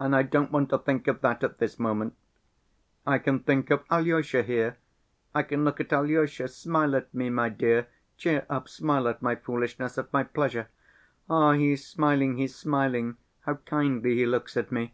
[0.00, 2.14] And I don't want to think of that at this moment.
[3.06, 4.78] I can think of Alyosha here,
[5.34, 6.48] I can look at Alyosha...
[6.48, 7.86] smile at me, dear,
[8.16, 10.68] cheer up, smile at my foolishness, at my pleasure....
[11.28, 13.18] Ah, he's smiling, he's smiling!
[13.42, 14.90] How kindly he looks at me!